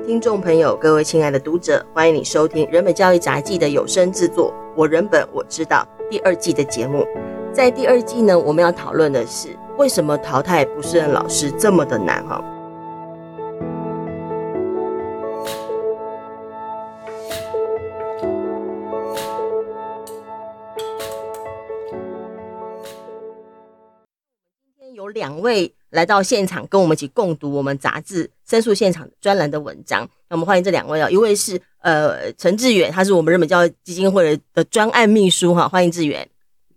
[0.00, 7.04] 听众朋友，各位亲爱的读者，欢迎你收听人本教育杂记的有声制作《我人本我知道》第二季的节目。
[7.52, 9.48] 在第二季呢，我们要讨论的是
[9.78, 12.44] 为什么淘汰不适任老师这么的难哈。
[24.66, 30.08] 今天有两位来到现场，跟我们一起共读我们杂志申诉现场专栏的文章。
[30.28, 36.28] 那我们欢迎这两位啊，一位是呃陈志远，他是我们日本教育基金会的专案秘书哈，欢迎志远。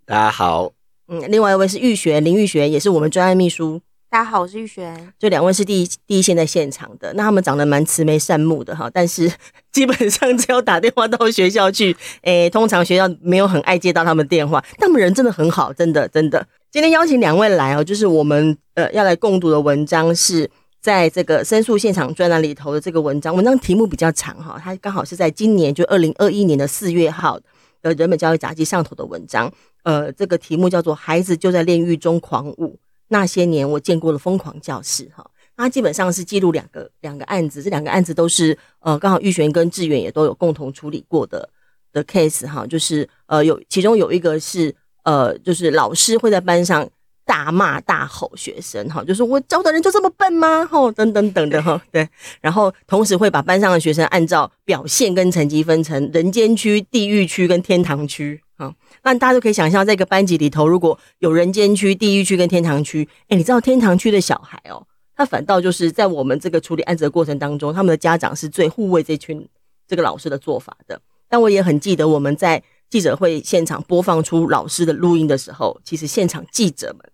[0.06, 0.72] 大家好，
[1.08, 3.82] 嗯，另外一位是玉璇林玉璇，也是我们专案秘书。
[4.12, 5.14] 大家好，我是玉璇。
[5.20, 9.32] 这两位是第一第一线在现场的，那他们长得蛮慈眉善目的哈，但是
[9.72, 16.48] 基本上只要打电话到学校去，诶、欸，通常学校没有很爱接到他们电话，他们人真的很好，真的真的。
[16.72, 20.48] 今天邀请两位来哦，就是我们呃要来共读的文章是
[20.80, 27.40] 在这个申诉现场专栏里头的这个文章，文章题目比较长哈，它刚好是在今年就二零二一年的四月号
[27.82, 29.52] 的人本教育杂志上头的文章。
[29.82, 32.76] 呃，这个题目叫做《孩子就在炼狱中狂舞》，
[33.08, 35.26] 那些年我见过的疯狂教室哈。
[35.58, 41.50] 它基本上是记录两个两个案子，这两个案子都是呃，刚好玉璇跟志远也都有共同处理过的
[41.92, 46.88] 的 case 哈，就是呃有其中有一个是呃，就是老师会在班上
[47.26, 50.66] 大骂大吼学生哈，就是我教的人就这么笨吗？
[50.66, 52.08] 吼等等等的哈，对，
[52.42, 58.42] 然后同时会把班上的学生按照表现跟成绩分成人间区、地狱区跟天堂区。
[58.58, 69.48] 啊，那大家都可以想象，在一个班级里头，如果有人间区、地狱区跟天堂区，哎，你知道天堂区的小孩哦，他反倒就是在我们这个处理案子的过程当中，他们的家长是最护卫这群
[69.88, 71.00] 这个老师的做法的。
[71.30, 77.12] 但我也很记得，我们在记者会现场播放出老师的录音的时候，其实现场记者们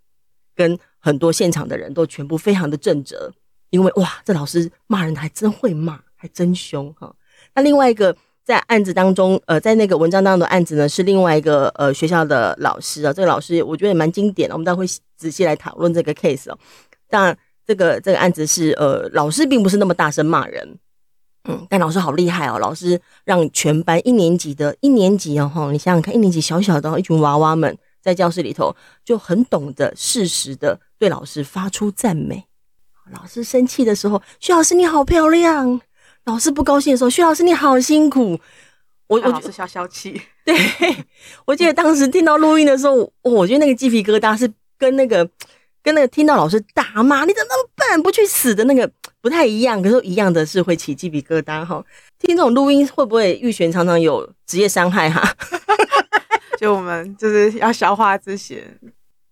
[0.56, 3.31] 跟很多现场的人都全部非常的震慑，
[3.70, 7.14] 因为哇，这老师骂人还真会骂，还真凶哈。
[7.53, 8.16] 那另外一个。
[8.46, 13.12] 在案子当中，呃，在那个文章当中的案子呢，是另外一个呃学校的老师啊。
[13.12, 14.85] 这个老师我觉得也蛮经典的，我们待会
[15.18, 16.58] 仔细来讨论这个 case 哦。
[17.09, 17.35] 当然，
[17.66, 20.78] 这个这个案子是呃老师并不是那么大声骂人，
[21.47, 32.45] 嗯，但老师好厉害哦，老师让全班一年级的一年级哦，你想想看，一年级小小的一群娃娃们在教室里头就很懂得适时的对老师发出赞美。
[33.11, 35.79] 老师生气的时候，徐老师你好漂亮。
[36.25, 38.39] 老师不高兴的时候，徐老师你好辛苦。
[39.07, 40.19] 我我就是消消气。
[40.44, 40.55] 对，
[41.45, 45.29] 我记得当时听到录音的时候，哦，我觉得那个鸡皮疙瘩是跟那个
[45.84, 48.91] 跟那个听到老师大骂你怎么那么笨不去死的那个
[49.25, 49.81] 不太一样。
[49.81, 51.84] 可是一样的是会起鸡皮疙瘩哈。
[52.19, 55.28] 听这种录音会不会玉璇常常有职业伤害哈？
[56.62, 58.64] 就我们就是要消化这些，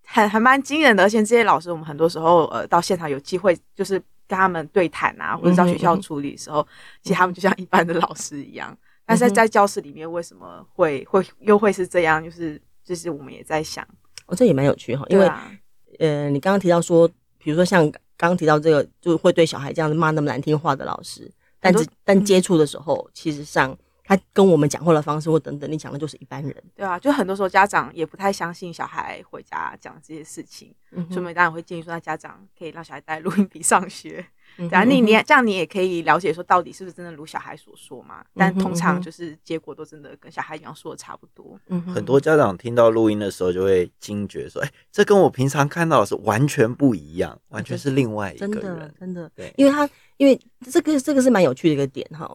[0.04, 1.04] 还还蛮惊人的。
[1.04, 4.02] 而且这些老师，我们很多时候呃到现场有机会就是。
[4.26, 6.66] 跟他们对谈啊，或者到学校处理的时候，嗯、
[7.02, 8.70] 其实他们就像一般的老师一样。
[8.72, 12.24] 嗯、但是在教室里面，为什么会会又会是这样？
[12.24, 13.86] 就是就是我们也在想，
[14.24, 15.04] 哦，这也蛮有趣哈。
[15.10, 15.52] 因为、啊、
[15.98, 17.06] 呃，你刚刚提到说，
[17.36, 17.86] 比如说像
[18.24, 21.30] 刚刚提到这个，就会对小孩这样子骂那么难听话的老师，
[21.60, 23.76] 但是但接触的时候，其实上。
[24.06, 34.22] 他跟我们讲话的方式或等等，你讲的就是一般人，对啊，就很多时候家长也不太相信小孩回家讲这些事情，嗯所以我们当然会建议说，那家长可以让小孩带录音笔上学，
[34.56, 38.24] 对啊，你你这样你也可以了解说到底是不是真的如小孩所说嘛？
[38.34, 41.58] 但通常就是结果都真的跟小孩一样说的差不多。
[41.92, 50.40] 很多家长听到录音的时候就会惊觉说，哎，这跟我平常看到的是完全不一样，完全是另外一个人，真的真的，对，因为他因为
[50.70, 52.30] 这个这个是蛮有趣的一个点哈。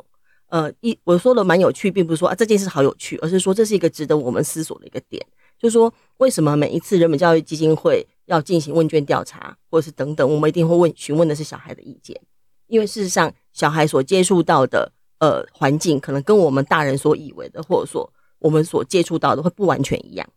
[0.49, 5.23] 呃，一我说的蛮有趣，并不是说啊这件事好有趣，而是说这是一个值得我们思索的一个点，
[5.59, 12.19] 就是说为什么每一次人本教育基金会要进行问卷调查，或者是等等，我们一定会问询问的是小孩的意见，
[12.67, 20.27] 因为事实上小孩所接触到的呃环境，可能跟我们大人所以为的，或者说我们所接触到的会不完全一样，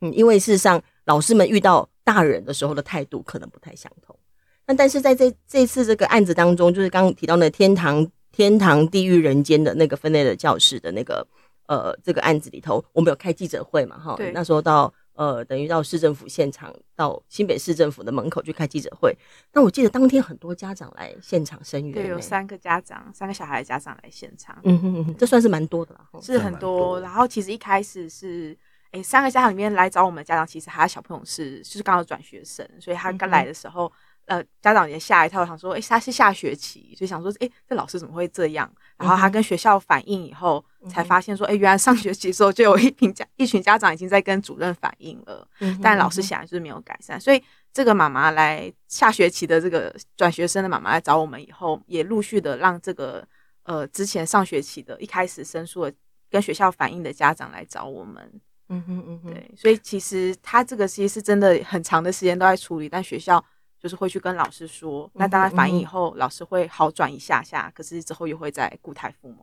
[0.00, 4.18] 嗯，因为事实上老师们遇到大人的时候的态度可能不太相同，
[4.66, 8.10] 那但是在这这次这个案子当中，就是刚刚提到的天堂。
[8.36, 11.24] 天堂、地狱、人间的那个分类的教室的那个
[11.68, 13.96] 呃，这个案子里头，我们有开记者会嘛？
[13.96, 19.16] 哈，那时候到呃，等于到市政府现场，到新北市政府的门口去开记者会。
[19.52, 24.58] 那我记得当天很多家长来现场声援，对，有三个家长，三个小孩的家长来现场。
[24.64, 27.00] 嗯哼嗯哼，这算是蛮多的了，是很多。
[27.00, 28.56] 然后其实一开始是，
[28.90, 33.86] 哎、欸，三个家长里面来找我们的家长，其实他的小朋友是就是刚好转学生，所以他刚来的时候。
[33.86, 33.92] 嗯
[34.26, 38.74] 呃，家长也吓一跳，想说，哎、欸，他是下学期，所以想说，哎、欸，这老师怎么会这样？
[38.96, 47.20] 然后他跟学校反映以后，嗯、才发现说，哎、欸，原来上学期的时候就有一群家一群家长已经在跟主任反映了，嗯、但老师显然就是没有改善。
[47.20, 47.42] 所以
[47.72, 53.26] 这个妈妈来下学期的这个转学生的妈妈来找我们以后，也陆续的让这个
[53.64, 55.92] 呃之前上学期的一开始申诉的
[56.30, 58.40] 跟学校反映的家长来找我们。
[58.68, 63.44] 嗯哼嗯哼，对，所以其实他这个其实是真的很长的时间都在处理，但学校
[63.78, 69.38] 就是会去跟老师说，那当然反映以后，老师会好转一下下，可是之后又会再故态复萌。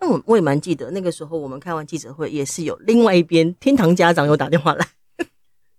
[0.00, 4.86] 那我我也蛮记得那个时候，我们开完记者会也是有另外一边天堂家长有打电话来，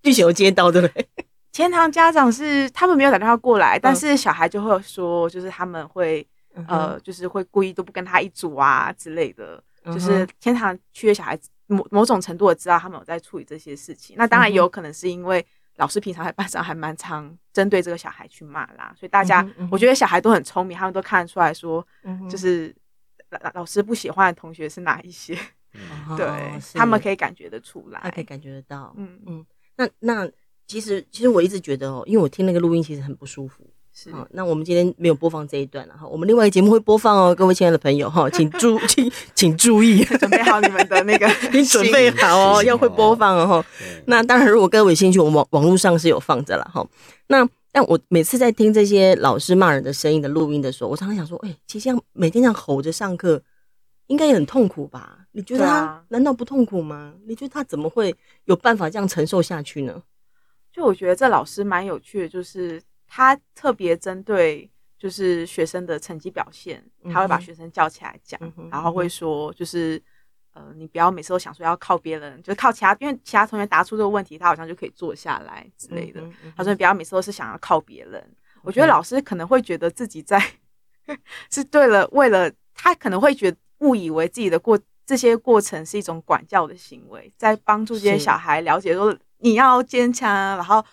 [0.01, 1.07] 剧情有接到对不对？
[1.51, 6.25] 天堂家长是他们没有打电话过来，但是小孩就会说，就是他们会、
[6.55, 14.15] 嗯、呃，就是会故意都不跟他一组啊之类的，嗯、就是天堂区的小孩某某种程度的知道他们有在处理这些事情。
[14.17, 15.45] 那当然也有可能是因为
[15.75, 21.85] 老师平常在班上还蛮常针对这个小孩去骂啦，所以大家、嗯、我觉得小孩都很聪明，他们都看得出来说，
[22.29, 22.73] 就是。
[23.43, 25.37] 老老师不喜欢的同学是哪一些？
[26.09, 26.25] 嗯、对，
[26.73, 28.93] 他们可以感觉得出来，他可以感觉得到。
[28.95, 29.45] 嗯嗯，
[29.75, 30.29] 那那
[30.65, 33.69] 其实其实我一直觉得哦，因为我听那个录音其实很不舒服。
[33.93, 43.65] 是，那我们今天没有播放这一段了哈，我们另外一个节目会播放哦，各位亲爱的朋友哈，请注 请请注意， 准备好你们的那个，你准备好哦，要会播放哦哈。
[44.05, 46.87] 那当然，如果各位有兴趣，我们网网络上是有放着了哈。
[47.27, 47.45] 那。
[47.75, 53.43] 但我每次在听这些老师骂人的声音的录音的时候，我常常想说，哎、欸，其实这样每天这样吼着上课，
[54.07, 55.27] 应该也很痛苦吧？
[55.33, 57.13] 你觉得他难道不痛苦吗？
[57.27, 60.01] 你觉得他怎么会有办法这样承受下去呢？
[60.71, 66.81] 就我觉得这老师蛮有趣的，就是他特别针对就是学生的成绩表现，
[67.11, 70.01] 他会把学生叫起来讲，嗯、然后会说就是。
[70.55, 76.21] 呃，你不要每次都想说要靠别人，就是靠其他，因为其他同学答出这个问题，他好像就可以坐下来之类的。
[76.21, 78.21] 嗯嗯嗯、他说你不要每次都是想要靠别人。
[78.21, 80.41] 嗯、我觉得老师可能会觉得自己在
[81.51, 90.83] 是对了，为了他可能会觉得误以为自己的过这些过程是一种管教的行为，在帮助这些小孩了解说你要坚强，然后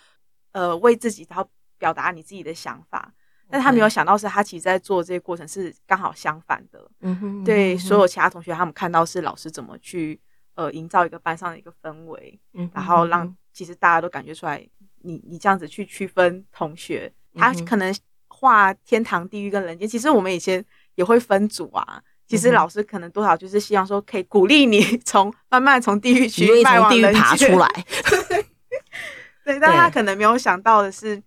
[0.51, 3.13] 呃为自己然后表达你自己的想法。
[3.53, 6.89] 但他没有想到，是他其实在做这些过程是刚好相反的。
[7.01, 10.19] 嗯哼，对，所有其他同学他们看到是老师怎么去
[10.55, 14.57] 呃营造一个班上的一个氛围，嗯，然后让其实大家都感觉出来
[15.03, 17.95] 你，你你这样子去区分同学，他可能
[18.27, 19.87] 画天堂、地狱跟人间。
[19.87, 20.65] 其实我们以前
[20.95, 22.01] 也会分组啊。
[22.25, 27.69] 其实老师可能多少就是希望说，可以鼓励你从慢慢从地狱区从地狱爬出来。
[29.45, 31.21] 对，但他可能没有想到的是，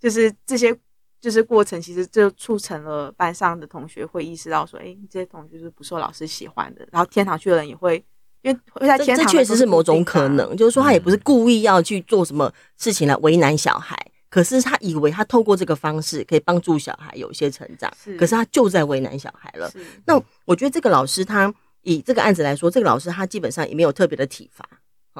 [0.00, 0.76] 就是这些。
[1.20, 6.86] 就是过程，其实就促成了班上的同学会意识到说，哎、欸，这些同学是不受老师喜欢的。
[6.92, 7.96] 然后天堂去的人也会，
[8.42, 19.70] 因为会在天堂，这确实是某种可能，就是说他也不是故意要去做什么事情来为难小孩，嗯、可是他以为他透过这个方式可以帮助小孩有一些成长，是可是他就在为难小孩了。
[20.04, 24.64] 那我觉得这个老师他以这个案子来说，这个老师他基本上也没有特别的体罚。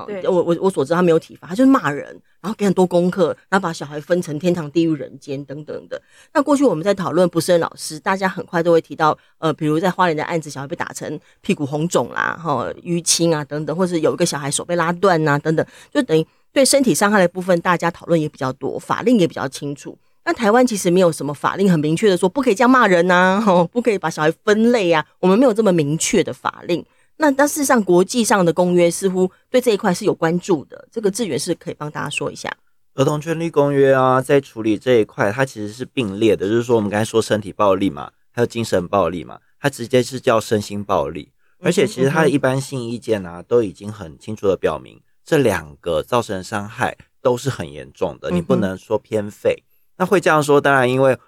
[0.06, 2.05] 对我我我所知，他没有体罚，他就是骂人，
[2.41, 6.00] 然后给很多功课，然后把小孩分成天堂、地狱、人间等等的。
[6.33, 19.97] 那过去我们在讨论不胜老师，大家很快都会提到，呃，比如在花莲的案子，小孩被打成屁股红肿啦，哈，淤青啊等等，或是有一个小孩手被拉断呐等等，就等于对身体伤害的部分，大家讨论也比较多，法令也比较清楚。
[20.25, 26.85] 那台湾其实没有什么法令很明确的说不可以这样骂人呐，哈，不可以把小孩分类啊，我们没有这么明确的法令。
[27.20, 30.88] 那但事实上，国际上的公约似乎对这一块是有关注的。
[30.91, 32.49] 这个志远是可以帮大家说一下。
[32.94, 36.49] 儿童权利公约啊，在处理这一块，它其实是并列的。
[36.49, 41.32] 就是说，我们刚才说身体暴力嘛，还有精神暴力嘛，它直接是叫身心暴力。
[41.61, 48.31] 而且，其实它的一般性意见啊，都已经很清楚的表明，这两个造成的伤害都是很严重的。
[48.31, 49.65] 你不能说偏废。
[49.96, 51.19] 那会这样说，当然因为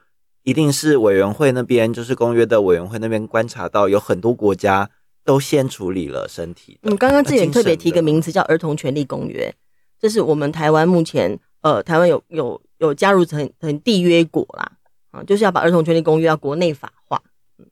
[0.44, 4.88] 一定是委员会那边，就是公约的委员会那边观察到有很多国家。
[5.30, 6.76] 都先处理了身体。
[6.82, 9.48] 嗯，刚刚志远特别提个名词叫《儿童权利公约》，
[9.96, 14.72] 这是我们台湾目前呃，台湾有有有加入成成缔约国啦，
[15.12, 17.22] 啊，就是要把《儿童权利公约》要国内法化。
[17.58, 17.66] 嗯，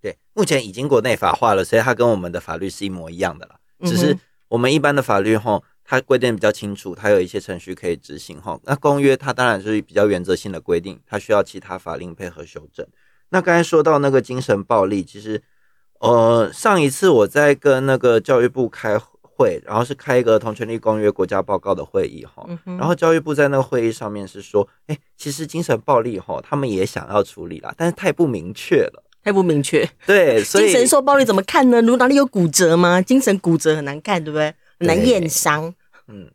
[0.00, 3.56] 对，目前已经国内法化了，所以它跟我们的法律是一模一样的啦。
[3.84, 4.16] 只是
[4.48, 8.58] 我们一般的法律吼，它规定比较清楚，它有一些程序可以执行吼。
[8.64, 12.86] 那公约它当然是比较原则性的规定，它需要其他法令配合修正。
[13.28, 15.42] 那刚才说到那个精神暴力，其实。
[16.00, 29.88] 呃，上一次我在跟那个教育部开会，然后是开一个《儿童权利公约》国家报告的会议哈，嗯、然后教育部在那个会议上面是说，哎，其实精神暴力哈，他们也想要处理啦，但是太不明确了，太不明确。
[30.06, 31.80] 对， 所以精神受暴力怎么看呢？
[31.82, 33.00] 如哪里有骨折吗？
[33.02, 34.54] 精神骨折很难看，对不对？
[34.78, 35.74] 很难验伤。
[36.08, 36.30] 嗯，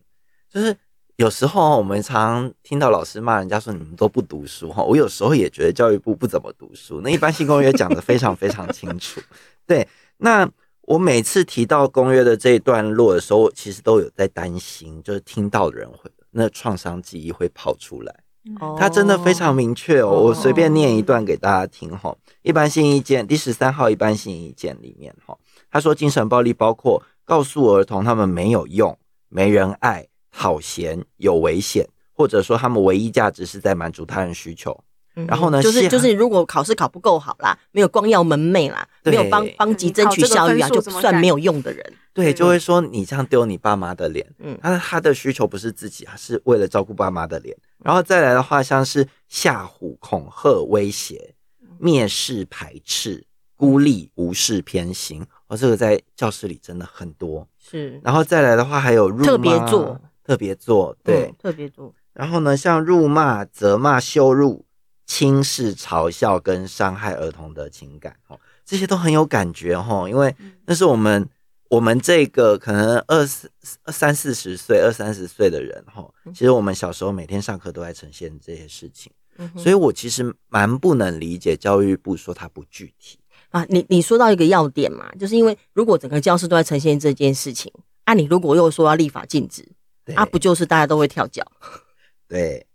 [0.52, 0.76] 就是。
[1.22, 7.00] 有时候我们常常听到老师骂人家说，你们都不读书哈，我有时候也觉得教育部不怎么读书。
[7.04, 9.22] 那一般性公约讲的非常非常清楚，
[9.68, 9.88] 对。
[10.18, 10.50] 那
[10.82, 18.16] 我每次提到公约的这一段落的时候，我其实都有在担心，就是听到的人会那创伤记忆会跑出来。
[18.60, 22.18] 哦他真的非常明确哦，我随便念一段给大家听哈。
[22.42, 25.38] 一般性意见第十三号一般性意见里面哈，
[25.70, 28.98] 他说精神暴力包括告诉儿童他们没有用、
[29.30, 34.84] 没人爱、好闲、有危险，或者说他们唯一价值是在满足他人需求。
[35.28, 41.94] 然后呢，就是就是如果考试考不够好啦，没有光耀门楣啦，没有帮帮级争取教育啊，就算没有用的人。
[42.14, 44.26] 对，就会说你这样丢你爸妈的脸。
[44.40, 47.56] 嗯，他他的需求不是自己，是为了照顾爸妈的脸。
[47.84, 51.36] 然后再来的话，像是吓唬、恐吓、威胁、
[51.82, 53.26] 蔑视、排斥、
[53.58, 57.46] 孤立、无视、偏心，哦，这个在教室里真的很多。
[57.60, 61.94] 是，然后再来的话，还有辱骂、特别做、特别做，对，特别做。
[62.14, 64.66] 然后呢，像辱骂、责骂、羞辱、
[65.06, 70.36] 轻视、嘲笑跟伤害儿童的情感，哦，这些都很有感觉，哦，因为
[70.66, 71.28] 那是我们。
[71.72, 73.50] 我们这个可能二四
[73.86, 79.10] 三四十岁、二三十岁的人哈，其实我们小时候每天上课都在呈现这些事情，
[79.56, 83.18] 所以我其实蛮不能理解教育部说它不具体
[83.52, 83.66] 啊。
[83.70, 87.72] 你你说到一个要点嘛，就是因为如果整个教室都在呈现这件事情，
[88.04, 89.66] 啊，你如果又说要立法禁止，
[90.16, 91.44] 啊，不就是大家都会跳脚？
[92.28, 92.66] 对，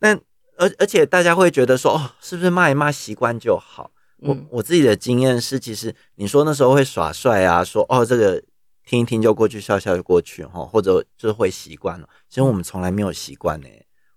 [0.00, 0.14] 那
[0.56, 3.90] 而而且大家会觉得说，哦，是不是骂一骂习惯就好？
[4.18, 8.42] 我我自己的经验是，其实你说那时候会耍帅啊，说哦这个
[8.84, 12.08] 听一听就过去，笑笑就过去哈，或者就是会习惯了。
[12.28, 13.68] 其实我们从来没有习惯呢。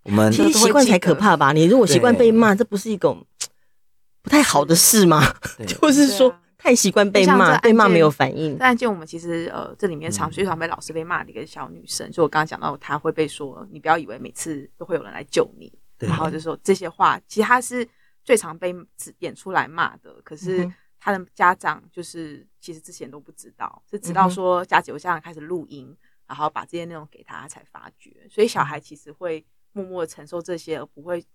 [0.03, 1.51] 我们其实习惯才可怕吧？
[1.51, 3.25] 你如果习惯被骂，这不是一种
[4.23, 5.21] 不太好的事吗？
[5.67, 8.55] 就是说太习惯被骂，被骂没有反应。
[8.59, 17.87] 但就我们其实呃，这里面常最常被老师被骂的一个小女生，就我刚刚讲到，她会被说，你不要以为每次都会有人来救你，然后就说这些话，其实她是。
[18.21, 18.75] 最常被
[19.17, 25.97] 点出来骂的，可是她的家长就是其实之前都不知道，是直到说家有家长开始录音，
[26.27, 28.27] 然后把这些内容给他，他才发觉。
[28.29, 31.25] 所以小孩其实会默默承受这些，而不会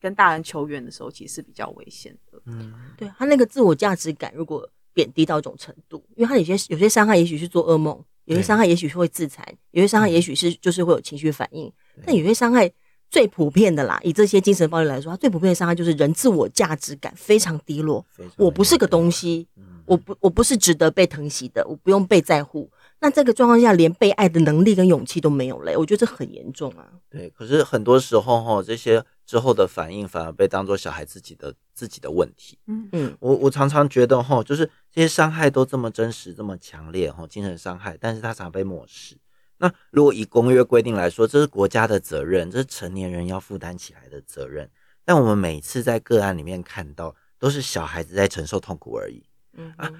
[0.00, 2.40] 跟大人求援的时候，其实是比较危险的。
[2.46, 11.72] 嗯，对他那个自我价值感如果贬低到一种程度，因为他有些有些伤害，也许是做噩梦；有些伤害，也许是会自残；有些伤害，也许是就是会有情绪反应。
[12.04, 12.70] 但有些伤害。
[13.10, 18.04] 最普遍的啦，以这些精神暴力来说，它最普遍的伤害就是人自我价值感非常低落。
[18.36, 19.48] 我不是个东西，
[19.86, 22.70] 我不我不是值得被疼惜的，我不用被在乎。
[23.00, 26.86] 那这个状况下，连被爱的能力跟勇气都没有了，我觉得这很严重啊。
[27.08, 32.58] 对，可是很多时候哈，这些之后的反应反而被当做小孩自己的自己的问题。
[32.66, 39.18] 嗯嗯，我我常常觉得哈，就是这些伤害都这么真实、这么强烈哈，精神伤害，但是他常被漠视。
[39.58, 44.70] 那如果以公约规定来说，这是国家的责任，这是成年人要负担起来的责任。
[45.04, 49.22] 但我们每次在个案里面看到，都是小孩子在承受痛苦而已。
[49.52, 49.92] 嗯啊，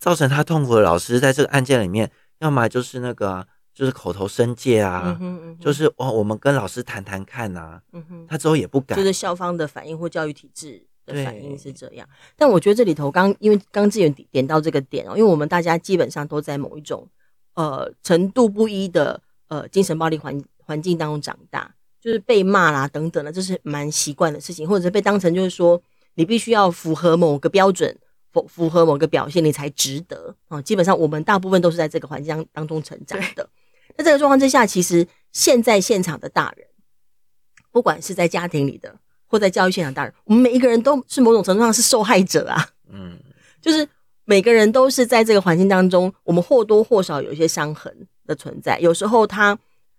[0.00, 5.18] 造成他痛苦的老师，在这个案件里面，要么就是那个、啊，就是口头申诫啊，
[5.60, 7.82] 就是哦，我们跟老师谈谈看呐、啊。
[8.28, 12.08] 他之后也不敢，就是校方的反应或教育体制的反应是这样。
[12.36, 17.08] 但我觉得这里头刚，因为刚志远点到这个点哦，因为我们大家基本上都在某一种。
[17.56, 25.80] 呃，程度不一的呃精神暴力环环境当中长大，就是被骂啦等等的，这是蛮习惯的事情，或者是被当成就是说
[26.14, 27.96] 你必须要符合某个标准，
[28.32, 30.62] 符符合某个表现，你才值得啊、呃。
[30.62, 33.48] 基本上我们大部分都是在这个环境当当中成长的。
[33.96, 36.66] 那这个状况之下，其实现在现场的大人，
[37.70, 38.94] 不管是在家庭里的，
[39.26, 42.68] 或在教育现场的大人，我们每一个人都是某种程度上是受害者啊。
[42.92, 43.18] 嗯，
[43.60, 43.88] 就是。
[44.26, 47.94] 每个人都是在这个环境当中，我们或多或少有一些伤痕
[48.26, 48.80] 的存在。
[48.80, 49.58] 有时候他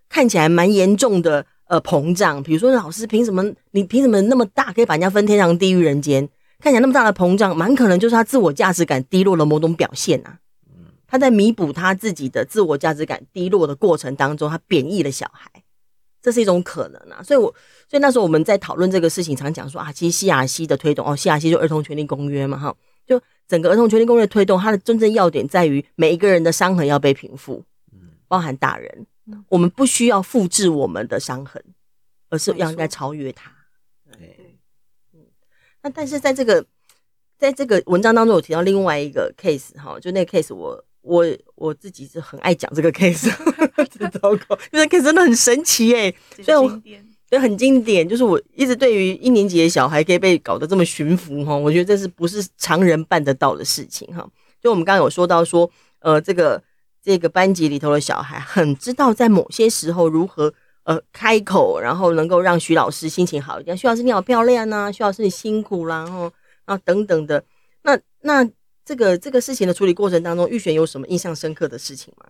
[0.10, 2.42] 看起来蛮严重的，呃，膨胀。
[2.42, 3.44] 比如说，老师凭什么？
[3.70, 6.28] 你凭什么那么大，可以把人家分天堂、地狱、人间？
[6.60, 10.40] 看起来那么大的膨胀，蛮可能就是他自我价值感低落的某种表现啊。
[11.08, 15.50] 他在弥补他自己的自我价值感低落的过程当中，他贬义了小孩，
[16.22, 17.22] 这是一种可能啊。
[17.24, 17.56] 所以我，我
[17.90, 23.22] 所以那时候我们在讨论这个事情，常讲说啊，其实西雅西的推动哦西雅西就儿童权利公约嘛，哈，就。
[23.48, 27.64] 整个儿童权利公约推动，它的真正要点在于每一个人的伤痕要被平复，
[28.28, 29.06] 包含大人，
[29.50, 31.64] 我们不需要复制我们的伤痕，
[32.30, 33.52] 而是要应该超越它。
[34.12, 34.58] 对，
[35.14, 35.20] 嗯，
[35.84, 36.66] 那但是在这个
[37.38, 43.32] 在这个文章当中，有提到另外一个 case 哈，就那个 case，我我我自己是很爱讲这个 case，
[43.98, 46.82] 真糟糕，因为 case 真的很神奇哎，所以我。
[47.28, 54.24] 对很经典，就是我一直对于一年级的小孩可以被搞得这么驯服哈，我觉得这是不是常人办得到的事情哈？
[54.62, 55.68] 就我们刚刚有说到说，
[56.02, 56.62] 呃，这个
[57.02, 63.76] 这个班级里头的小孩很知道在某些时候如何呃开口，然后能够让徐老师心情好一点。
[63.76, 66.32] 徐老师你好漂亮呐，徐老师你辛苦啦，然后
[66.66, 67.44] 啊等等的。
[67.82, 68.48] 那那
[68.86, 72.28] 这个这个事情的处理过程当中，玉璇有什么印象深刻的事情吗？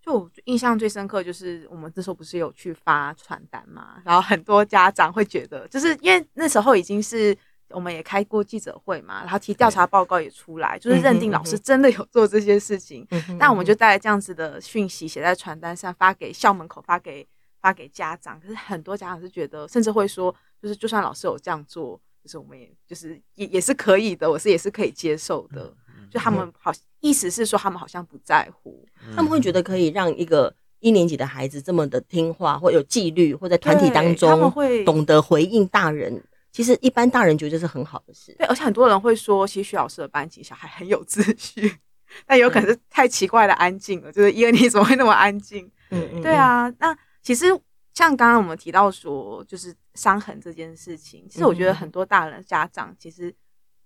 [0.00, 7.36] 就我印象最深刻就是我们这时候不是有去发传单嘛，然后很多家长会觉得，就是因为那时候已经是
[7.68, 13.06] 我们也开过记者会嘛，然后提调查报告也出来，就是认定老师真的有做这些事情，
[13.38, 17.28] 那我们就带着这样子的讯息写在传单上，发给校门口，发给
[17.60, 18.40] 发给家长。
[18.40, 25.72] 可是很多家长是觉得，甚至会说，就是就算老师有这样做，就是我们也就是也也是可以的，我是也是可以接受的。
[26.10, 36.20] 就他们好，意思是说他们好像不在乎，他们会觉得可以让一个一年级的孩子这么的听话，或有纪律，或在团体当中，他们会懂得回应大人。
[36.50, 38.34] 其实一般大人觉得这是很好的事。
[38.36, 41.78] 对，而且很多人会说，其实徐老师的班级小孩很有秩序，
[42.26, 45.70] 但有可能是太奇怪的安静了，就是一二年怎么会那么安静？
[45.90, 46.68] 嗯嗯，对啊。
[46.80, 47.46] 那其实
[47.94, 53.32] 像刚刚我们提到说，就是伤痕这件事情，其实我觉得很多大人家长其实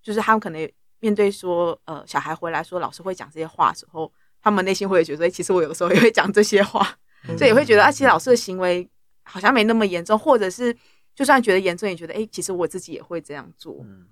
[0.02, 0.66] 就是他们可能。
[1.04, 6.80] 面对说，呃，小孩回来说老师会讲这些话的时候，他们内心会觉得，其实我有的时候也会讲这些话，
[7.28, 8.88] 嗯、所以也会觉得，啊，其实老师的行为
[9.23, 10.75] 好像没那么严重，或者是
[11.14, 13.76] 就算觉得严重，也觉得，哎、欸，其实我自己也会这样做。
[13.82, 14.06] 嗯、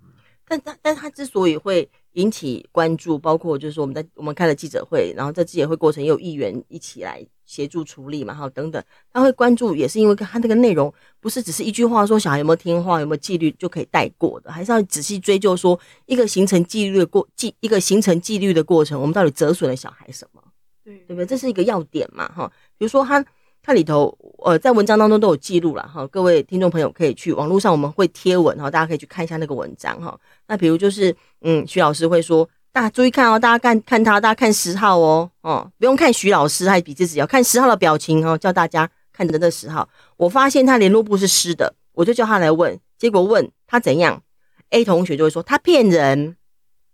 [0.47, 7.27] 但但但他之所以会引起关注，包括就是说我们在我们开了记者会，然后在记者会过程也有议员一起来。
[7.45, 10.91] 协助处理嘛，哈，等等，他会关注，也是因为他那个内容
[11.21, 20.43] 不是只是一句话说小孩有没有听话、有没有纪律就可以带过的，还是要仔细追究说一个形成纪律的过纪一个形成纪律的过程，我们到底折损了小孩什么？
[20.83, 21.27] 对，对不对？
[21.27, 22.51] 这是一个要点嘛，哈。
[22.79, 23.23] 比如说他
[23.63, 30.19] 它里头呃在文章当中都有记录了哈，各位听众朋友可以去网络上我们会贴文哈，大家可以去看一下那个文章哈。
[30.49, 32.49] 那比如就是嗯，徐老师会说。
[32.75, 39.87] 大家注意看哦，大家看看他，大家看十号哦，哦，不用看徐老师还比自己要看十号的表情哦，叫大家看着那十号。
[40.17, 44.23] 我发现他联络簿是湿的，我就叫他来问，结果问他怎样
[44.71, 46.35] ，A 同学就会说他骗人，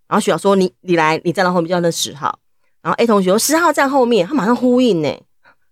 [0.09, 2.41] 然后徐老师说你你来，你站到后面叫那十号，
[2.83, 5.17] 然后 A 同学说十号站后面，他马上呼应呢，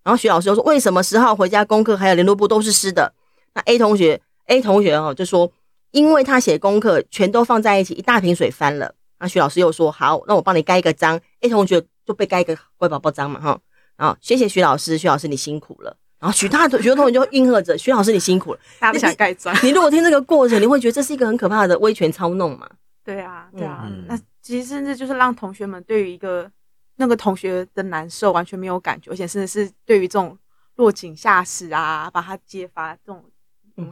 [0.06, 3.12] 然后徐老师又说为什么十号回家功课还有联络簿都是湿的？
[3.54, 5.50] 那 A 同学 A 同学哦就说
[5.90, 8.94] 因为他写功课全都放在一起，一大瓶水翻了。
[9.18, 11.20] 那徐老师又说好，那我帮你盖一个章。
[11.40, 13.58] A 同学就被盖一个乖宝宝章嘛，哈。
[13.96, 15.96] 然后谢谢徐老师，徐老师你辛苦了。
[16.20, 18.60] 然后许他的许多同学就应和着徐老师你辛苦了。
[18.78, 19.52] 大家不想盖章。
[19.64, 22.68] 你如果听这个过程，你会觉得这是一个很可怕的威权操弄嘛？
[23.04, 23.88] 对啊，对啊。
[23.90, 26.48] 嗯、那其实甚至就是让同学们对于一个
[26.96, 30.36] 那个同学的难受完全没有感觉，而且甚至是对于这种
[30.76, 33.24] 落井下石啊，把他揭发这种。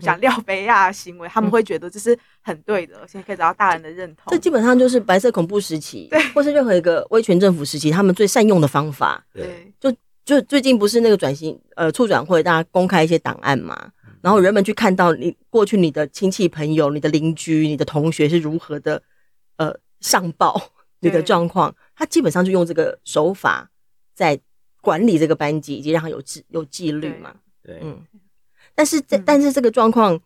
[0.00, 4.24] 想廖北亚的行为，他们会觉得这是很对的，而且可以得到大人的认同。
[4.30, 9.22] 这基本上就是白色恐怖时期，对，或是任何一个威权政府时期，他们最善用的方法。
[9.34, 19.02] 对，就就最近不是那个转型呃促转会，大家公开一些档案嘛，然后人们去看到你过去你的亲戚朋友、你的邻居、你的同学是如何的
[19.58, 20.58] 呃上报
[21.00, 23.70] 你的状况，他基本上就用这个手法
[24.14, 24.40] 在
[24.80, 27.35] 管理这个班级，以及让他有纪有纪律嘛。
[27.62, 28.02] 对，嗯。
[28.74, 30.20] 但是这但是这个状况，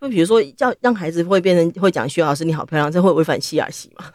[0.00, 4.12] 就比如说叫让孩子会变成会讲徐老师你好漂亮，这会违反 CRC 吗？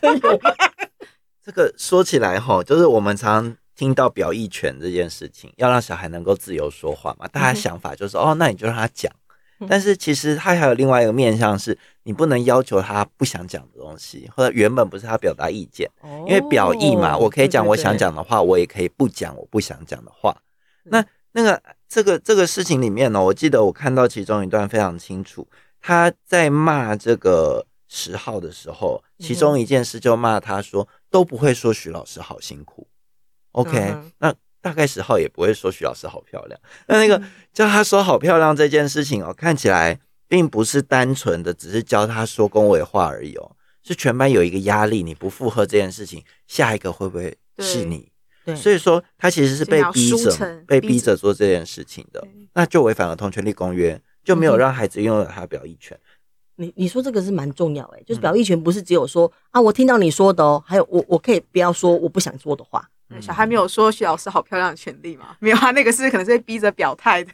[1.44, 7.28] 这个说起来哈，就是我们常常听到表意权这件事情，要让小孩能够自由说话嘛。
[7.28, 9.12] 大家想法就是哦，那你就让他讲。
[9.66, 15.90] 但是其实他还有另外一个面向，是你不能要求他不想讲的东西，或者原本不是他表达意见，
[16.26, 20.36] 因为表意嘛，我可以讲我想讲的话，我也可以不讲我不想讲的话。
[20.84, 21.60] 那那个。
[21.90, 25.48] 这个这个事情里面呢，我记得我看到其中一段非常清楚，
[25.80, 32.86] 他在骂这个十号的时候，其中一件事就骂他说都不会说徐老师好辛苦
[33.52, 48.10] ，OK，那大概十号也不会说徐老师好漂亮，那那个叫他说好漂亮这件事情哦，看起来并不是单纯的只是教他说恭维话而已哦，是全班有一个压力，你不附和这件事情，下一个会不会是你？
[48.56, 55.98] 所以说，他其实是被逼着被逼着做这件事情的，那就违反了同权利公约，就没有让孩子拥有他的表意权。
[56.56, 62.88] 你你说这个是蛮重要诶，就是表意权不是只有说啊，我听到你说的哦，还有我我可以不要说我不想说的话。
[63.20, 65.36] 小孩没有说徐老师好漂亮的权利嘛？
[65.38, 67.32] 没有，他那个是可能是被逼着表态的。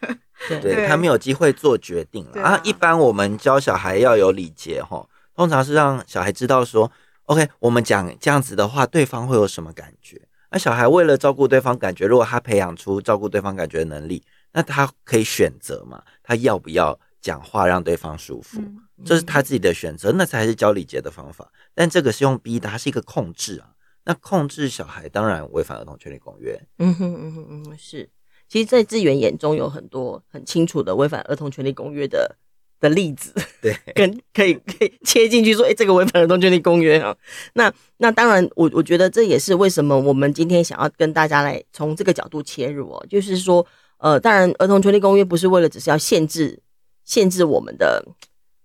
[0.60, 2.60] 对，他没有机会做决定了啊。
[2.62, 6.90] 一般我们教小孩要有礼节哈，通常是让小孩知道说
[7.24, 10.20] ，OK，我们讲这样子的话，对方会有什么感觉。
[10.50, 16.00] 那小孩为了照顾对方感觉，如果他培养出照顾对方感觉的能力，那他可以选择嘛？
[16.22, 18.62] 他要不要讲话让对方舒服？
[19.04, 21.50] 这是他自己的选择，那才是教礼节的方法。
[21.74, 23.73] 但这个是用逼的，它是一个控制啊。
[24.04, 26.60] 那控制小孩当然违反儿童权利公约。
[26.78, 28.08] 嗯哼嗯哼嗯哼，是。
[28.46, 32.36] 其实，在志远眼中有很多很清楚的违反儿童权利公约的
[32.78, 37.16] 的例子， 对，跟可以可以切进去说，哎、欸，这个违反儿童权利公约啊。
[37.54, 46.62] 那那当然我，我我觉得这也是为什么我们今天想要跟大家来从这个角度切入哦，就是说，呃，当然儿童权利公约不是为了只是要限制
[47.04, 48.04] 限制我们的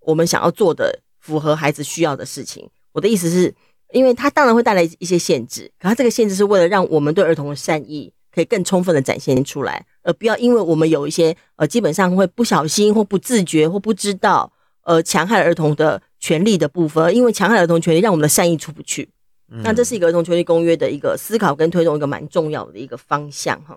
[0.00, 2.68] 我们想要做的符合孩子需要的事情。
[2.92, 3.54] 我的意思是，
[3.92, 9.84] 因为它当然会带来一些限制，可它这个限制是为了让我们对儿童的善意可以更充分的展现出来。
[10.02, 14.52] 而，不要因为我们有一些呃，基本上会不小心或不自觉或不知道，
[14.84, 19.08] 呃，强害儿童的权利的部分，因为强害儿童权利让我们的善意出不去。
[19.52, 23.76] 嗯、那这是一个儿童权利公约的一个思考跟推动一个蛮重要的一个方向哈。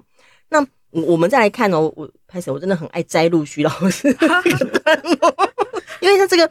[0.50, 4.08] 那我们再来看哦，我拍摄我真的很爱摘录徐老师，
[6.00, 6.48] 因为他这个，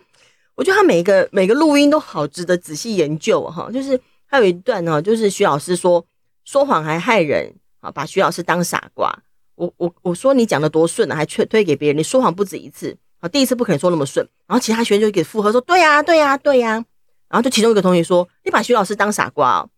[0.63, 3.69] 我觉得他每一个每个录音都好值得仔细研究哈。
[3.73, 6.07] 就是还有一段呢，就是徐老师说
[6.45, 9.13] 说谎还害人啊，把徐老师当傻瓜。
[9.57, 11.99] 我我我说你讲的多顺啊，还推推给别人。
[11.99, 14.25] 你说谎不止一次啊，第一次不可能说那么顺。
[14.47, 16.75] 然后其他学生就给附和说对呀对呀对呀。
[17.29, 19.69] 然后就其中一个同学说你把徐老师当傻瓜哦。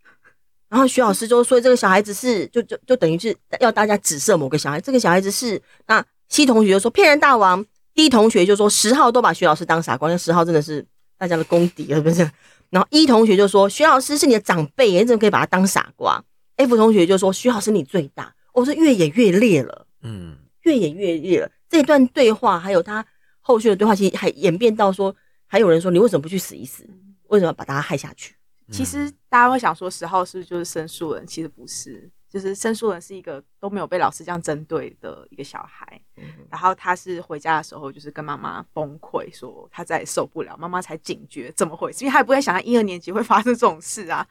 [0.69, 10.85] 然后徐老师就说这个小孩子是就就就等于是要大家指涉某个小孩，这个小孩子是那 C 同学就说骗人大王，D 同学就说十号都把徐老师当傻瓜，那十号真的是
[11.17, 12.31] 大家的公敌是不是？
[12.71, 16.23] 然后一同学就说徐老师是你的长辈，你怎么可以把他当傻瓜
[16.57, 18.35] ？F 同学就说徐老师你最大。
[18.53, 21.51] 我说越演越烈了，嗯，越演越烈了。
[21.69, 23.05] 这段对话还有他
[23.41, 25.15] 后续的对话，其实还演变到说，
[25.47, 26.89] 还有人说你为什么不去死一死？
[27.29, 28.35] 为什么把大家害下去？
[28.71, 31.27] 其实大家会想说，十号是不是就是申诉人？
[31.27, 36.03] 其实不是，就是申诉人是一个都没有被老师这样针对的一个小孩。
[36.51, 44.27] 然后他是回家的时候，就是跟妈妈崩溃，说他再也受不了，妈妈才警觉怎么回事，因为他也不会想到一二年级会发生这种事啊。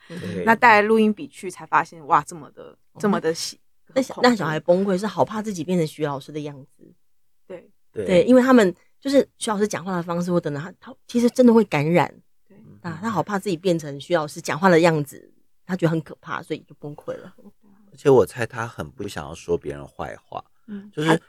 [0.46, 3.58] 那带来录音笔去，才发现哇，这么的这么的喜。
[3.96, 6.94] 那小那小孩崩溃是好怕自己变成徐老师的样子，
[7.48, 12.14] 对对，对，因为他们就是徐老师讲话的方式，或等等，他他其实真的会感染，
[12.50, 15.32] 对啊，他好怕自己变成徐老师讲话的样子，
[15.66, 17.34] 他觉得很可怕，所以就崩溃了。
[17.94, 21.22] 而且我猜他很不想要说别人坏话，嗯，就是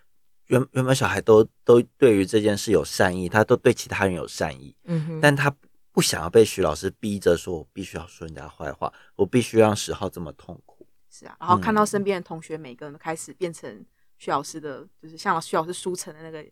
[0.47, 5.55] 原原本小孩都都对于这件事有善意，他都对其他人有善意，嗯哼，但他
[5.93, 10.87] 不想要被徐老师逼着说，我必须要说人家坏话，我必须让十号这么痛苦。
[11.11, 13.85] 是啊，然后看到身边的同学每个人都开始变成
[14.19, 16.45] 徐老师的，就是像徐老师书城的那个，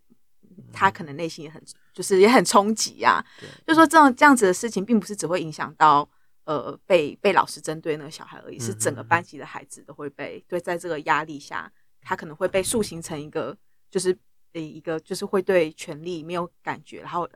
[0.72, 1.60] 他可能内心也很，
[1.92, 3.24] 就是也很冲击呀。
[3.66, 6.08] 就说这种这样子的事情，并不是只会影响到
[6.44, 13.56] 呃被被老师针对那个小孩而已，是整个班级的孩子都会被对，在这个压力下，他可能会被塑形成一个，
[13.90, 14.16] 就是
[14.52, 17.28] 呃一个就是会对权力没有感觉，然后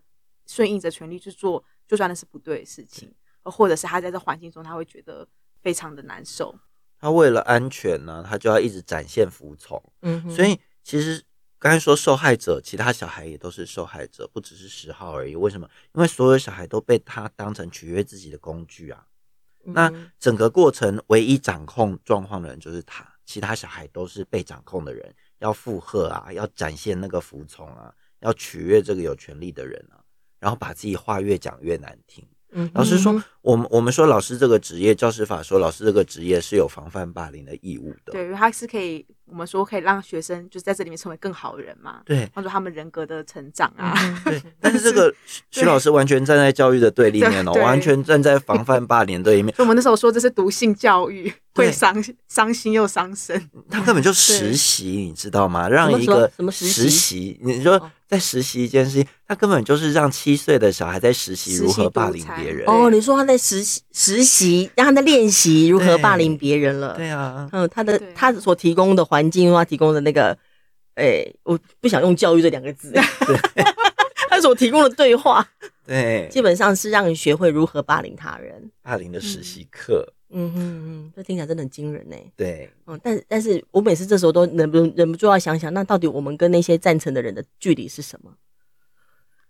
[0.46, 5.26] 顺应着权力去做，就算那是不对的事情，或者是他在这环境中，他会觉得
[5.62, 6.54] 非常的难受。
[6.98, 9.82] 他为了安全呢，他就要一直展现服从。
[10.02, 11.22] 嗯，所以其实
[11.58, 15.34] 刚才说受害者，其他小孩也都是受害者，不只是十号而已。
[15.34, 15.68] 为什么？
[15.94, 19.06] 因为所有小孩都被他当成取悦自己的工具啊。
[19.64, 29.98] 嗯、那整个过程唯一掌控状况的人就是他，其他小孩都是被掌控的人，要附和啊，要展现那个服从啊，要取悦这个有权利的人啊，
[30.38, 32.24] 然后把自己话越讲越难听。
[32.52, 38.12] 嗯老师说，我们我们说老师这个职业，教师法说老师这个职业是有防范霸凌的义务的。
[38.12, 42.00] 对，因为他是可以，我们说可以让学生就是在这里面成为更好的人嘛。
[42.04, 43.94] 对，帮助他们人格的成长啊。
[44.24, 45.12] 对，但是这个
[45.50, 49.54] 徐老师完全站在教育的对立面哦，完全站在防范霸凌对立面。
[49.54, 53.50] 所以我们那时候说这是毒性教育，会伤伤心又伤身。
[53.70, 55.68] 他根本就实习，你知道吗？
[55.68, 57.38] 让一个什么实习？
[57.42, 57.90] 你说。
[58.08, 62.64] 在实习一件事情，他根本就是让七岁的小孩在实习如何霸凌别人。
[62.68, 66.94] 哦，你说他在实习实习，让他在练习如何霸凌别人了。
[66.94, 70.36] 对啊，嗯，他的他所提供的环境，他提供的那个，
[70.94, 72.90] 哎、欸，我不想用教育这两个字。
[72.92, 73.02] 对
[74.28, 75.46] 他所提供的对话，
[75.86, 78.70] 对，基本上是让你学会如何霸凌他人。
[78.82, 80.12] 霸凌的实习课。
[80.30, 82.16] 嗯哼嗯，这听起来真的很惊人呢。
[82.36, 88.34] 对，嗯，但但是我每次这时候都忍不忍不住要想想，那到底我们跟那些赞成的人的距离是什么？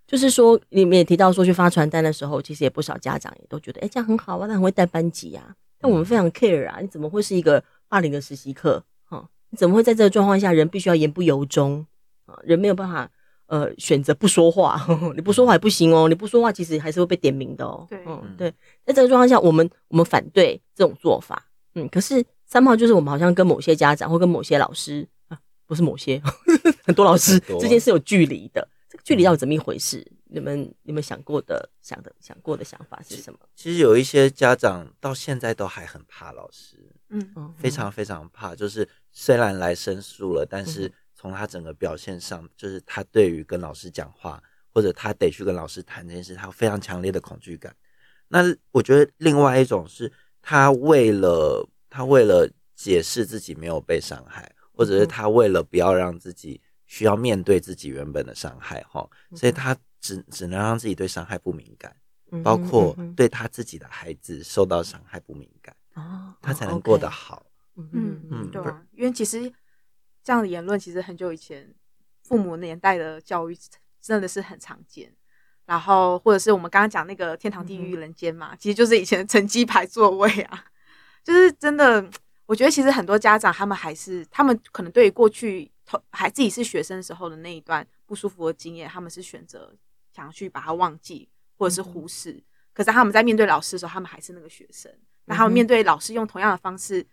[0.07, 5.57] 就是说，你们也提到说去发传单的时候，其实也不少家长也都觉得，哎，这样很好啊，那很会带班级啊。
[5.81, 8.85] 但我们非常 care 啊，你怎么会是一个霸凌的实习课？
[9.57, 11.85] 怎么会在这个状况下，人必须要言不由衷
[12.27, 12.39] 啊？
[12.45, 13.11] 人没有办法。
[13.49, 16.09] 呃，选择不说话呵呵， 你不说话也不行哦。
[16.09, 17.87] 你不说话，其实还是会被点名的哦。
[17.89, 18.53] 对，嗯，对。
[18.85, 21.47] 在这个状况下，我们我们反对这种做法。
[21.77, 28.69] 嗯，可是三号就是我们好像跟某些家长或跟某些老师啊，不是某些呵呵 很多老师之间是有距离的。
[28.91, 30.05] 这个距离到底怎么一回事？
[30.25, 33.39] 你们你们想过的想的想过的想法是什么？
[33.55, 36.79] 其实有一些家长到现在都还很怕老师，
[37.11, 38.57] 嗯，非常非常怕。
[38.57, 40.93] 就是虽然来申诉了，但是。
[41.19, 44.41] 从他整个表现上，就是他对于跟老师讲话，
[44.73, 47.75] 或者他得去跟老师谈这件事，他有非常强烈的恐惧感。
[48.29, 61.97] 那我觉得另外一种是他为了他为了解释自己没有被伤害，或者是他为了不要让自己需要面对自己原本的伤害哈，所以他只只能让自己对伤害不敏感，
[62.45, 65.75] 包括对他自己的孩子受到伤害不敏感，
[66.43, 67.46] 他才能过得好。
[67.77, 69.53] 嗯嗯，对啊，因为其实
[70.23, 71.75] 这样的言论其实很久以前
[72.23, 73.57] 父母年代的教育
[74.01, 75.15] 真的是很常见。
[75.67, 80.65] 然后，或者是我们刚刚讲那个天堂、地狱、人间嘛，嗯、其实就是以前的成绩排座位啊，
[81.25, 82.09] 就是真的。
[82.47, 85.69] 我觉得其实很多家长他们还是，他们可能对于过去
[86.13, 89.77] 还自己是学生时候的那一段不舒服的经验，他们是选择
[90.15, 92.31] 想要去把它忘记或者是忽视。
[92.31, 94.89] 嗯、可是他们在面对老师的时候，他们还是那个学生。
[95.25, 97.05] 那、嗯、他们面对老师用同样的方式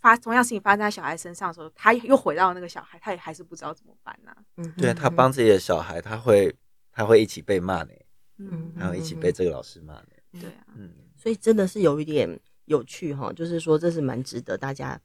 [0.00, 4.36] 发同样事情发生在小孩身上的时候，他又回到那个小孩，他也还是不知道怎么办呢、啊？
[4.56, 6.54] 嗯，对他帮自己的小孩，他会。
[6.92, 7.92] 他会一起被骂呢，
[8.38, 12.28] 嗯，然后一起被这个老师骂呢，对啊，嗯，所以真的是有一点
[12.64, 15.00] 有趣哈，就是说这是蛮值得大家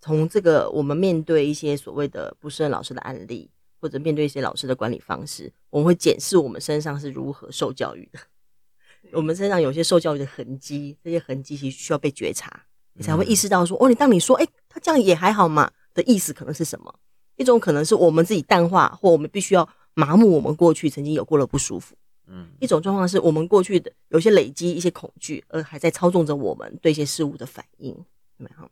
[0.00, 8.18] 从这个我们面对一些所谓的不适任老师的案例，或者面对一些老师的管理方式，我们会检视我们身上是如何受教育的，
[9.12, 12.64] 我们身上有些受教育的痕迹，这些痕迹其实需要被觉察，
[12.96, 16.94] 你才会意识到说，哦，你当你说，哎，他这样也还好嘛的意思可能是什么？
[17.36, 19.68] 一种可能是我们自己淡化，或我们必须要。
[19.98, 28.04] 麻木我们过去曾经有过的不舒服，嗯，一种状况是我们过去的有些累积一些恐惧，而还在操纵着我们对一些事物的反应，有
[28.36, 28.70] 没有？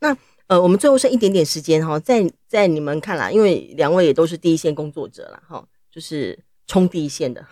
[0.00, 0.14] 那
[0.48, 7.44] 呃，我们最后剩一点点时间哈，在在你们看来，因为两位也都是第一线工作者了哈，就是冲第一线的。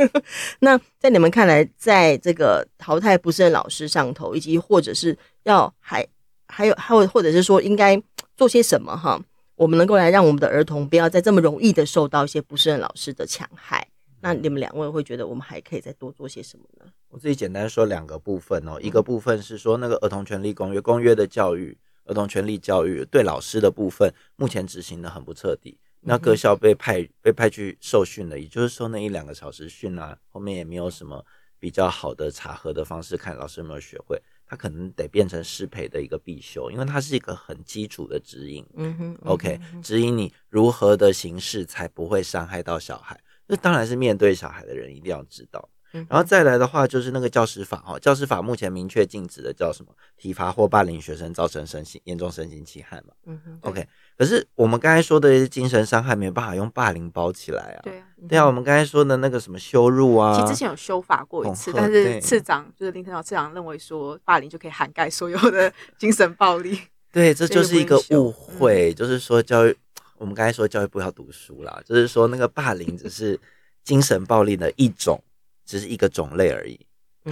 [0.60, 6.06] 那在你们看来，在这个淘汰不胜任老师上头，以及或者是要还
[6.48, 8.00] 还有还有，或者是说应该
[8.36, 9.20] 做些什么哈？
[9.56, 13.86] 我们能够来让我们的儿童不要再这么容易的受到一些不胜任老师的戕害，
[14.20, 16.90] 那你们两位会觉得我们还可以再多做些什么呢？
[17.10, 31.24] 我自己简单说两个部分哦，一个部分是说那个儿童权利公约公约的教育，儿童权利教育对老师的部分目前执行的很不彻底，那各校被派被派去受训了，也就是说那一两个小时训啊，后面也没有什么
[31.58, 34.20] 比较好的查核的方式，看老师有没有学会。
[34.46, 38.64] 他可能得变成师培的一个必修，因为它是一个很基础的指引。
[38.74, 43.18] 嗯哼，OK，指引你如何的形式才不会伤害到小孩。
[43.46, 45.66] 那当然是面对小孩的人一定要知道。
[45.90, 49.94] 然后再来的话，就是那个教师法哈，教师法目前明确禁止的叫什么？
[50.18, 53.14] 体罚或霸凌学生，造成身心严重身心侵害嘛。
[53.24, 53.88] 嗯哼，OK。
[54.16, 57.80] 可是我们刚才说的精神伤害没有办法用霸凌包起来啊。
[57.82, 58.46] 对啊，对啊。
[58.46, 66.78] 我们刚才说的那个什么羞辱啊，其实之前有修法过一次，但是次长就是林腾蛟次长认为说霸凌就可以涵盖所有的精神暴力。
[67.12, 69.76] 对，这就是一个误会，就是说教育，
[70.18, 73.38] 我们刚才说教育部要读书啦，就是说那个霸凌只是
[73.82, 75.22] 精神暴力的一种。
[75.66, 76.78] 只是一个种类而已，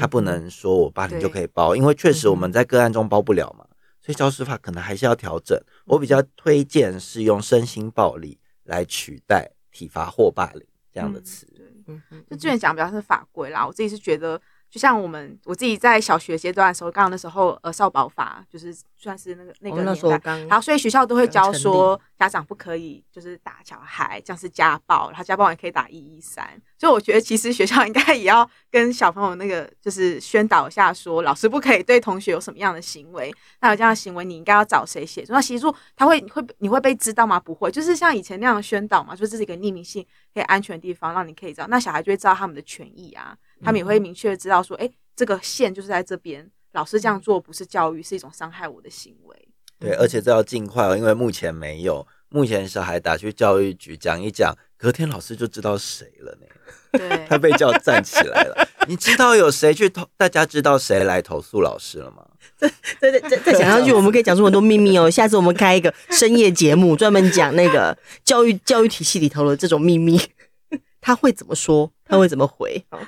[0.01, 3.67] 他不能说我霸凌就可以包，因为确实我们在个案中包不了嘛，
[4.03, 5.59] 所以消失法可能还是要调整。
[5.87, 11.47] 我比较推荐是用身心暴力来取代体罚或霸凌这样的词。
[11.87, 14.39] 嗯嗯，就之前讲比较是法规啦，我自己是觉得。
[14.73, 26.59] 就像我们我自己在小学阶段的时候，刚刚那时候呃少保法就是算是那个那个年代，然后所以学校都会教说家长不可以就是打小孩，这样是家暴，然后家暴也可以打一一三。
[26.79, 33.31] 所以我觉得其实学校应该也要跟小朋友那个就是宣导一下，说老师不可以对同学有什么样的行为，
[33.61, 35.35] 那有这样的行为你应该要找谁协助？
[35.35, 37.39] 那协助他会会你会被知道吗？
[37.39, 43.37] 不会，就是像以前那样的宣导嘛，说这是一个匿名性可以安全的地方，让你可以知道，那小孩就会知道他们的权益啊。
[43.63, 49.49] 他们也会明确知道说，哎、欸，这个线就是在这边，老师这样做不是教育，是一种伤害我的行为。
[49.79, 56.47] 对，而且这要尽快哦，因为目前没有，目前小孩打去教育局讲一讲，隔天老师就知道谁了呢。
[56.93, 58.69] 对， 他被叫站起来了。
[58.87, 60.07] 你知道有谁去投？
[60.17, 62.27] 大家知道谁来投诉老师了吗？
[62.59, 65.11] 再再再再讲下去，我们可以讲出很多秘密哦。
[65.11, 70.21] 下次我们开一个深夜节目，专门讲那个教育教育体系里头的这种秘密，
[71.01, 71.91] 他会怎么说？
[72.05, 72.85] 他会怎么回？
[72.91, 73.01] 好。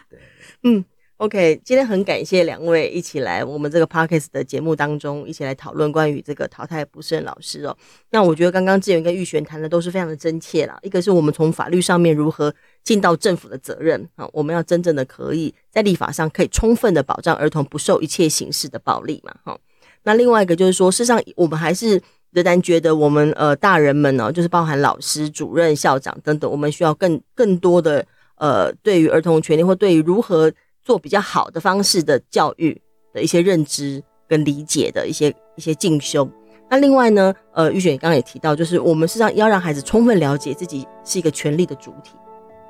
[0.66, 0.82] 嗯
[1.18, 7.76] ，OK，今天很感谢两位一起来我们这个 Podcast 的节目当中，一起来讨论关于这个淘汰不适任老师哦。
[8.12, 10.78] 那我觉得刚刚志远跟玉璇谈的都是非常的真切啦。
[10.80, 19.34] 一个是我们从法律上面如何尽到政府的责任啊，我们要真正的可以在立法上可以充分的保障儿童不受一切形式的暴力嘛。
[19.44, 19.58] 哈，
[20.04, 22.00] 那另外一个就是说，事实上我们还是
[22.30, 28.06] 仍然觉得我们呃大人们呢，就是包含老师、主任、校长等等，我们需要更更多的。
[28.36, 32.80] 呃，对于儿童权利或对于如何做比较好的方式的教育
[33.12, 36.28] 的一些认知跟理解的一些一些进修。
[36.68, 42.14] 那另外呢，呃，玉璇刚刚也提到，就是我们实际上要让孩子充分了解自己是一个权利的主体。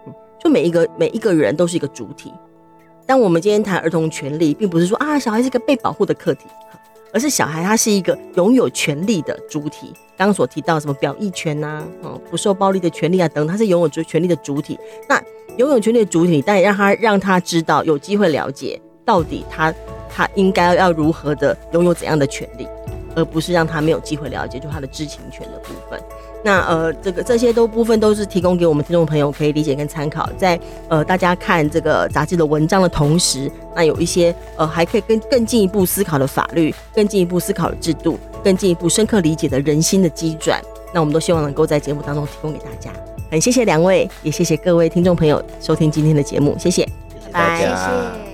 [0.06, 2.32] 嗯，就每一个每一个人都是一个主体。
[3.06, 6.46] 当我们今天谈儿童权利，并不是说啊，小孩是一个被保护的客体，
[7.14, 9.94] 而是小孩他是一个拥有权利的主体。
[10.16, 14.78] 刚刚所提到什么表意权呐、啊，嗯，不受暴力的权利啊等，他是拥有权利的主体。
[15.08, 15.22] 那
[15.56, 19.72] 拥有权利的主体，但也让他让他知道，有机会了解到底他
[20.08, 22.66] 他应该要如何的拥有怎样的权利，
[23.14, 26.00] 而不是让他没有机会了解，就他的知情权的部分。
[26.44, 40.60] 那呃，这个这些都部分都是提供给我们听众朋友可以理解跟参考，在呃大家看这个杂志的文章的同时，那有一些呃还可以更更进一步思考的法律，更进一步思考的制度，更进一步深刻理解的人心的机转，
[40.92, 42.90] 那我们都希望能够在节目当中提供给大家。
[43.30, 48.33] 很谢谢两位，也谢谢各位听众朋友收听今天的节目，谢谢，谢谢大家。